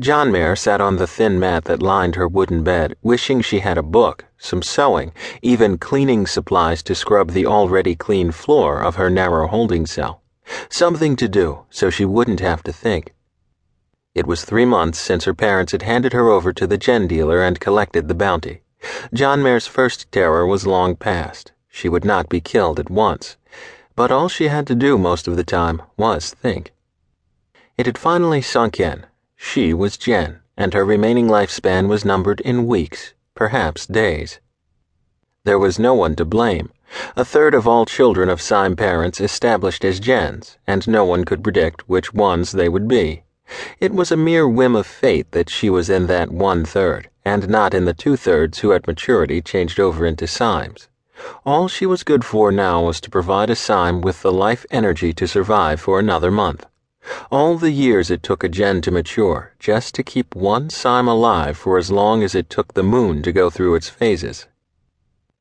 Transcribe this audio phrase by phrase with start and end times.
[0.00, 3.82] Jonmair sat on the thin mat that lined her wooden bed, wishing she had a
[3.82, 9.46] book, some sewing, even cleaning supplies to scrub the already clean floor of her narrow
[9.46, 10.22] holding cell.
[10.70, 13.12] Something to do so she wouldn't have to think.
[14.14, 17.42] It was three months since her parents had handed her over to the gen dealer
[17.42, 18.62] and collected the bounty.
[19.14, 21.52] Jonmair's first terror was long past.
[21.68, 23.36] She would not be killed at once.
[23.94, 26.72] But all she had to do most of the time was think.
[27.76, 29.04] It had finally sunk in
[29.44, 34.40] she was Gen, and her remaining lifespan was numbered in weeks, perhaps days.
[35.44, 36.70] There was no one to blame.
[37.16, 41.44] A third of all children of Sime parents established as Gens, and no one could
[41.44, 43.24] predict which ones they would be.
[43.78, 47.48] It was a mere whim of fate that she was in that one third, and
[47.50, 50.88] not in the two thirds who at maturity changed over into Simes.
[51.44, 55.12] All she was good for now was to provide a Sime with the life energy
[55.12, 56.64] to survive for another month.
[57.30, 61.56] All the years it took a gen to mature, just to keep one Sime alive
[61.56, 64.46] for as long as it took the moon to go through its phases.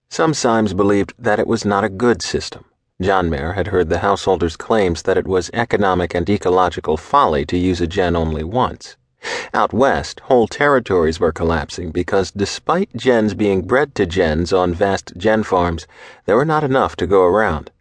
[0.09, 2.65] Some Simes believed that it was not a good system.
[3.01, 7.81] Jonmair had heard the householders' claims that it was economic and ecological folly to use
[7.81, 8.97] a gen only once.
[9.53, 15.13] Out west, whole territories were collapsing because despite gens being bred to gens on vast
[15.17, 15.87] gen farms,
[16.25, 17.71] there were not enough to go around.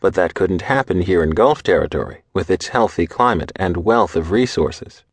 [0.00, 4.30] But that couldn't happen here in Gulf territory, with its healthy climate and wealth of
[4.30, 5.04] resources.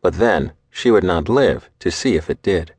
[0.00, 2.74] But then, she would not live to see if it did.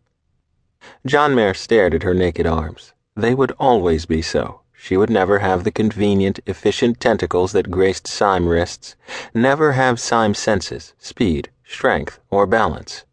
[1.07, 2.93] Jonmair stared at her naked arms.
[3.15, 4.61] They would always be so.
[4.73, 8.95] She would never have the convenient, efficient tentacles that graced Sime wrists,
[9.33, 13.05] never have Sime senses, speed, strength, or balance.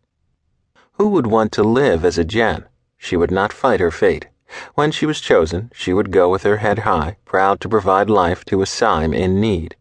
[0.95, 2.65] Who would want to live as a Gen?
[2.97, 4.27] She would not fight her fate.
[4.75, 8.45] When she was chosen, she would go with her head high, proud to provide life
[8.47, 9.77] to a Sime in need.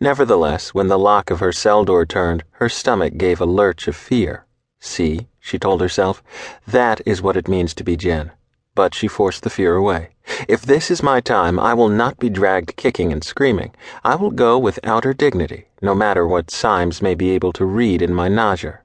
[0.00, 3.96] Nevertheless, when the lock of her cell door turned, her stomach gave a lurch of
[3.96, 4.46] fear.
[4.80, 6.22] See, she told herself,
[6.66, 8.32] that is what it means to be Gen.
[8.74, 10.10] But she forced the fear away.
[10.48, 13.74] If this is my time, I will not be dragged kicking and screaming.
[14.02, 18.02] I will go with outer dignity, no matter what Simes may be able to read
[18.02, 18.80] in my nausea.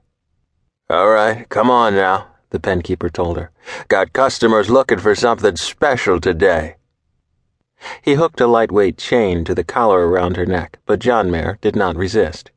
[0.88, 3.50] All right, come on now, the penkeeper told her.
[3.88, 6.76] Got customers looking for something special today.
[8.00, 11.96] He hooked a lightweight chain to the collar around her neck, but Jonmair did not
[11.96, 12.52] resist.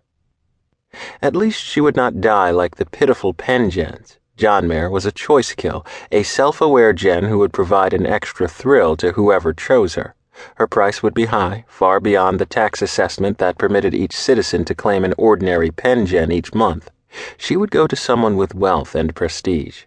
[1.21, 4.19] At least she would not die like the pitiful pen gens.
[4.37, 8.95] Jonmair was a choice kill, a self aware gen who would provide an extra thrill
[8.97, 10.13] to whoever chose her.
[10.55, 14.75] Her price would be high, far beyond the tax assessment that permitted each citizen to
[14.75, 16.91] claim an ordinary pen gen each month.
[17.37, 19.83] She would go to someone with wealth and prestige.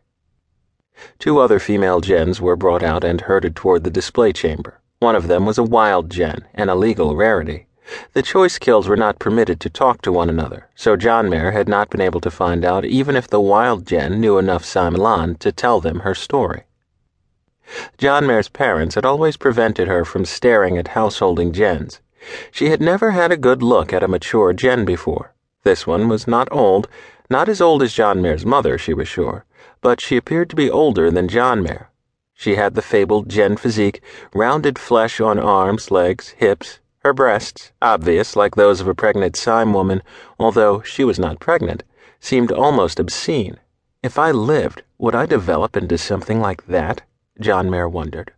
[1.19, 4.81] Two other female gens were brought out and herded toward the display chamber.
[5.01, 7.67] One of them was a wild gen, an illegal rarity.
[8.13, 11.89] The choice kills were not permitted to talk to one another, so Jonmair had not
[11.89, 15.81] been able to find out even if the wild gen knew enough Simelan to tell
[15.81, 16.65] them her story.
[17.97, 22.01] Jonmair's parents had always prevented her from staring at householding gens.
[22.51, 25.33] She had never had a good look at a mature gen before.
[25.65, 26.89] This one was not old,
[27.31, 29.45] not as old as Jonmair's mother, she was sure,
[29.81, 31.89] but she appeared to be older than Jonmair.
[32.35, 34.01] She had the fabled gen physique,
[34.33, 39.73] rounded flesh on arms, legs, hips, her breasts, obvious like those of a pregnant Sime
[39.73, 40.03] woman,
[40.39, 41.83] although she was not pregnant,
[42.21, 43.59] seemed almost obscene.
[44.03, 47.03] If I lived, would I develop into something like that?
[47.41, 48.33] Jonmair wondered.